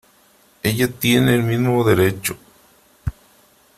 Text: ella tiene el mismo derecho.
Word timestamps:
ella 0.63 0.87
tiene 0.87 1.35
el 1.35 1.43
mismo 1.43 1.83
derecho. 1.83 2.35